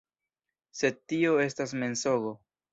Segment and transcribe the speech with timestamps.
[0.79, 2.37] Sed tio estas mensogo.